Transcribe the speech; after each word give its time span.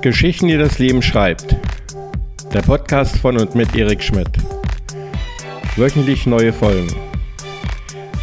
Geschichten, 0.00 0.48
die 0.48 0.56
das 0.56 0.78
Leben 0.78 1.02
schreibt. 1.02 1.54
Der 2.52 2.62
Podcast 2.62 3.18
von 3.18 3.38
und 3.38 3.54
mit 3.54 3.76
Erik 3.76 4.02
Schmidt. 4.02 4.30
Wöchentlich 5.76 6.26
neue 6.26 6.52
Folgen. 6.52 6.92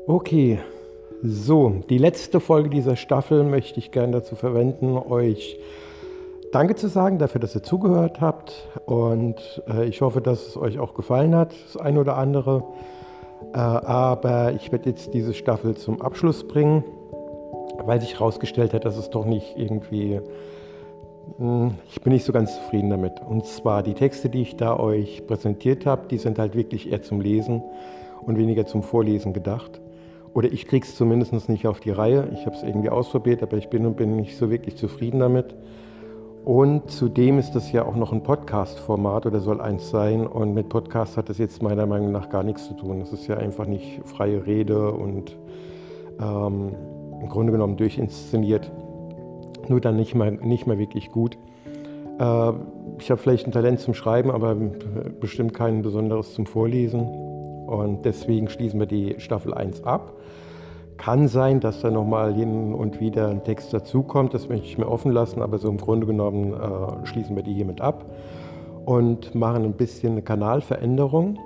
Okay, 0.07 0.59
so, 1.23 1.81
die 1.89 1.97
letzte 1.97 2.39
Folge 2.39 2.69
dieser 2.69 2.95
Staffel 2.95 3.43
möchte 3.43 3.79
ich 3.79 3.89
gerne 3.89 4.11
dazu 4.11 4.35
verwenden, 4.35 4.97
euch 4.97 5.57
Danke 6.51 6.75
zu 6.75 6.87
sagen 6.89 7.17
dafür, 7.17 7.41
dass 7.41 7.55
ihr 7.55 7.63
zugehört 7.63 8.21
habt. 8.21 8.69
Und 8.85 9.63
äh, 9.67 9.85
ich 9.85 10.01
hoffe, 10.01 10.21
dass 10.21 10.47
es 10.47 10.57
euch 10.57 10.77
auch 10.77 10.93
gefallen 10.93 11.35
hat, 11.35 11.55
das 11.65 11.75
eine 11.75 11.99
oder 11.99 12.17
andere. 12.17 12.63
Äh, 13.51 13.57
aber 13.57 14.53
ich 14.53 14.71
werde 14.71 14.91
jetzt 14.91 15.15
diese 15.15 15.33
Staffel 15.33 15.75
zum 15.75 15.99
Abschluss 16.01 16.47
bringen, 16.47 16.83
weil 17.83 17.99
sich 17.99 18.13
herausgestellt 18.13 18.75
hat, 18.75 18.85
dass 18.85 18.97
es 18.97 19.09
doch 19.09 19.25
nicht 19.25 19.57
irgendwie. 19.57 20.21
Hm, 21.39 21.73
ich 21.89 21.99
bin 22.01 22.13
nicht 22.13 22.25
so 22.25 22.31
ganz 22.31 22.55
zufrieden 22.55 22.91
damit. 22.91 23.13
Und 23.27 23.47
zwar 23.47 23.81
die 23.81 23.95
Texte, 23.95 24.29
die 24.29 24.43
ich 24.43 24.55
da 24.55 24.79
euch 24.79 25.25
präsentiert 25.25 25.87
habe, 25.87 26.07
die 26.09 26.19
sind 26.19 26.37
halt 26.37 26.55
wirklich 26.55 26.91
eher 26.91 27.01
zum 27.01 27.21
Lesen 27.21 27.63
und 28.21 28.37
weniger 28.37 28.67
zum 28.67 28.83
Vorlesen 28.83 29.33
gedacht. 29.33 29.81
Oder 30.35 30.51
ich 30.51 30.67
kriege 30.67 30.85
es 30.85 30.97
zumindest 30.97 31.47
nicht 31.47 31.65
auf 31.65 31.79
die 31.79 31.91
Reihe. 31.91 32.27
Ich 32.33 32.45
habe 32.45 32.57
es 32.57 32.61
irgendwie 32.61 32.89
ausprobiert, 32.89 33.41
aber 33.41 33.55
ich 33.55 33.69
bin 33.69 33.85
und 33.85 33.95
bin 33.95 34.17
nicht 34.17 34.37
so 34.37 34.51
wirklich 34.51 34.75
zufrieden 34.75 35.21
damit. 35.21 35.55
Und 36.43 36.91
zudem 36.91 37.39
ist 37.39 37.53
das 37.53 37.71
ja 37.71 37.85
auch 37.85 37.95
noch 37.95 38.11
ein 38.11 38.21
Podcast-Format 38.21 39.25
oder 39.27 39.39
soll 39.39 39.61
eins 39.61 39.89
sein. 39.89 40.27
Und 40.27 40.53
mit 40.53 40.67
Podcast 40.67 41.15
hat 41.15 41.29
das 41.29 41.37
jetzt 41.37 41.63
meiner 41.63 41.85
Meinung 41.85 42.11
nach 42.11 42.27
gar 42.27 42.43
nichts 42.43 42.67
zu 42.67 42.73
tun. 42.73 42.99
Es 42.99 43.13
ist 43.13 43.27
ja 43.27 43.37
einfach 43.37 43.65
nicht 43.65 44.01
freie 44.03 44.45
Rede 44.45 44.91
und 44.91 45.37
ähm, 46.19 46.75
im 47.21 47.29
Grunde 47.29 47.53
genommen 47.53 47.77
durchinszeniert. 47.77 48.69
Nur 49.69 49.79
dann 49.79 49.95
nicht 49.95 50.15
mehr, 50.15 50.31
nicht 50.31 50.67
mehr 50.67 50.77
wirklich 50.77 51.13
gut. 51.13 51.37
Äh, 52.19 52.51
ich 52.99 53.09
habe 53.09 53.21
vielleicht 53.21 53.47
ein 53.47 53.53
Talent 53.53 53.79
zum 53.79 53.93
Schreiben, 53.93 54.31
aber 54.31 54.53
bestimmt 54.53 55.53
kein 55.53 55.81
besonderes 55.81 56.33
zum 56.33 56.45
Vorlesen. 56.45 57.34
Und 57.67 58.05
deswegen 58.05 58.49
schließen 58.49 58.79
wir 58.79 58.87
die 58.87 59.15
Staffel 59.19 59.53
1 59.53 59.83
ab. 59.83 60.13
Kann 60.97 61.27
sein, 61.27 61.59
dass 61.59 61.81
da 61.81 61.91
nochmal 61.91 62.33
hin 62.33 62.73
und 62.73 62.99
wieder 62.99 63.27
ein 63.27 63.43
Text 63.43 63.73
dazukommt, 63.73 64.33
das 64.33 64.47
möchte 64.47 64.65
ich 64.65 64.77
mir 64.77 64.87
offen 64.87 65.11
lassen, 65.11 65.41
aber 65.41 65.57
so 65.57 65.67
im 65.67 65.77
Grunde 65.77 66.07
genommen 66.07 66.53
äh, 66.53 67.05
schließen 67.05 67.35
wir 67.35 67.43
die 67.43 67.53
hiermit 67.53 67.81
ab 67.81 68.05
und 68.85 69.35
machen 69.35 69.65
ein 69.65 69.73
bisschen 69.73 70.13
eine 70.13 70.21
Kanalveränderung. 70.21 71.37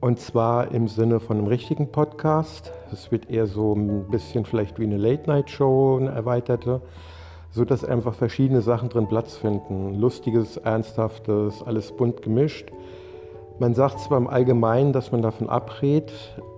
Und 0.00 0.18
zwar 0.18 0.72
im 0.72 0.88
Sinne 0.88 1.20
von 1.20 1.38
einem 1.38 1.46
richtigen 1.46 1.90
Podcast. 1.90 2.72
Es 2.92 3.10
wird 3.10 3.30
eher 3.30 3.46
so 3.46 3.74
ein 3.74 4.10
bisschen 4.10 4.44
vielleicht 4.44 4.78
wie 4.78 4.84
eine 4.84 4.98
Late-Night-Show, 4.98 5.98
eine 5.98 6.10
erweiterte, 6.10 6.82
sodass 7.50 7.84
einfach 7.84 8.12
verschiedene 8.14 8.60
Sachen 8.60 8.88
drin 8.90 9.08
Platz 9.08 9.36
finden. 9.36 9.94
Lustiges, 9.94 10.56
Ernsthaftes, 10.58 11.62
alles 11.62 11.92
bunt 11.92 12.20
gemischt. 12.20 12.70
Man 13.60 13.72
sagt 13.74 14.00
zwar 14.00 14.18
im 14.18 14.26
Allgemeinen, 14.26 14.92
dass 14.92 15.12
man 15.12 15.22
davon 15.22 15.48
abrät, 15.48 16.10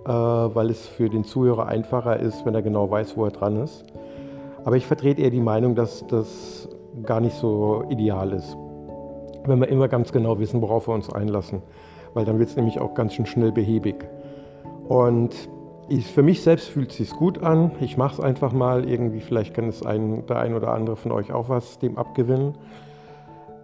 äh, 0.05 0.09
weil 0.09 0.71
es 0.71 0.87
für 0.87 1.09
den 1.09 1.23
Zuhörer 1.23 1.67
einfacher 1.67 2.19
ist, 2.19 2.43
wenn 2.45 2.55
er 2.55 2.63
genau 2.63 2.89
weiß, 2.89 3.15
wo 3.15 3.25
er 3.25 3.31
dran 3.31 3.61
ist. 3.61 3.85
Aber 4.65 4.77
ich 4.77 4.87
vertrete 4.87 5.21
eher 5.21 5.29
die 5.29 5.39
Meinung, 5.39 5.75
dass 5.75 6.05
das 6.07 6.67
gar 7.03 7.19
nicht 7.19 7.35
so 7.35 7.85
ideal 7.89 8.33
ist, 8.33 8.57
wenn 9.45 9.59
wir 9.59 9.69
immer 9.69 9.87
ganz 9.87 10.11
genau 10.11 10.39
wissen, 10.39 10.59
worauf 10.61 10.87
wir 10.87 10.95
uns 10.95 11.13
einlassen, 11.13 11.61
weil 12.15 12.25
dann 12.25 12.39
wird 12.39 12.49
es 12.49 12.55
nämlich 12.55 12.79
auch 12.79 12.95
ganz 12.95 13.13
schön 13.13 13.27
schnell 13.27 13.51
behäbig. 13.51 14.03
Und 14.87 15.35
ich, 15.89 16.07
für 16.07 16.23
mich 16.23 16.41
selbst 16.41 16.67
fühlt 16.67 16.89
es 16.89 16.97
sich 16.97 17.11
gut 17.11 17.43
an. 17.43 17.71
Ich 17.79 17.95
mache 17.95 18.15
es 18.15 18.19
einfach 18.19 18.51
mal 18.53 18.89
irgendwie. 18.89 19.21
Vielleicht 19.21 19.53
kann 19.53 19.69
es 19.69 19.85
ein, 19.85 20.25
der 20.25 20.39
ein 20.39 20.55
oder 20.55 20.73
andere 20.73 20.95
von 20.95 21.11
euch 21.11 21.31
auch 21.31 21.47
was 21.47 21.77
dem 21.77 21.97
abgewinnen. 21.97 22.55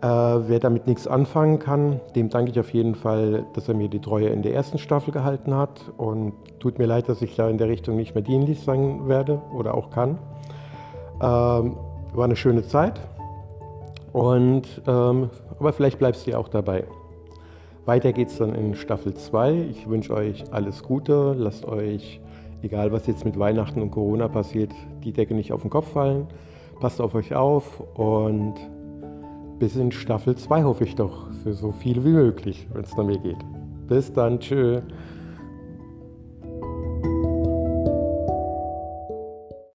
Äh, 0.03 0.05
wer 0.05 0.59
damit 0.59 0.85
nichts 0.85 1.07
anfangen 1.07 1.59
kann, 1.59 2.01
dem 2.13 2.27
danke 2.27 2.51
ich 2.51 2.59
auf 2.59 2.73
jeden 2.73 2.93
Fall, 2.93 3.45
dass 3.53 3.69
er 3.69 3.73
mir 3.73 3.87
die 3.87 4.01
Treue 4.01 4.27
in 4.27 4.41
der 4.41 4.53
ersten 4.53 4.77
Staffel 4.77 5.13
gehalten 5.13 5.55
hat. 5.55 5.93
Und 5.95 6.33
tut 6.59 6.77
mir 6.77 6.87
leid, 6.87 7.07
dass 7.07 7.21
ich 7.21 7.37
da 7.37 7.49
in 7.49 7.57
der 7.57 7.69
Richtung 7.69 7.95
nicht 7.95 8.13
mehr 8.13 8.21
dienlich 8.21 8.59
sein 8.59 9.07
werde 9.07 9.41
oder 9.53 9.73
auch 9.75 9.91
kann. 9.91 10.19
Ähm, 11.21 11.77
war 12.13 12.25
eine 12.25 12.35
schöne 12.35 12.63
Zeit. 12.63 12.99
Und, 14.11 14.81
ähm, 14.87 15.29
aber 15.57 15.71
vielleicht 15.71 15.99
bleibst 15.99 16.27
du 16.27 16.31
ja 16.31 16.37
auch 16.37 16.49
dabei. 16.49 16.83
Weiter 17.85 18.11
geht's 18.11 18.37
dann 18.37 18.53
in 18.53 18.75
Staffel 18.75 19.13
2. 19.13 19.53
Ich 19.71 19.87
wünsche 19.87 20.13
euch 20.13 20.43
alles 20.51 20.83
Gute. 20.83 21.33
Lasst 21.37 21.65
euch, 21.65 22.19
egal 22.61 22.91
was 22.91 23.07
jetzt 23.07 23.23
mit 23.23 23.39
Weihnachten 23.39 23.81
und 23.81 23.91
Corona 23.91 24.27
passiert, 24.27 24.73
die 25.05 25.13
Decke 25.13 25.33
nicht 25.33 25.53
auf 25.53 25.61
den 25.61 25.69
Kopf 25.69 25.93
fallen. 25.93 26.27
Passt 26.81 26.99
auf 26.99 27.15
euch 27.15 27.33
auf 27.33 27.81
und 27.95 28.55
bis 29.63 29.77
in 29.77 29.93
Staffel 29.93 30.35
2 30.35 30.63
hoffe 30.63 30.83
ich 30.83 30.95
doch, 30.95 31.31
für 31.41 31.53
so 31.53 31.71
viel 31.71 32.03
wie 32.03 32.09
möglich, 32.09 32.67
wenn 32.73 32.83
es 32.83 32.93
dann 32.97 33.05
mir 33.05 33.17
geht. 33.17 33.37
Bis 33.87 34.11
dann, 34.11 34.41
tschö. 34.41 34.81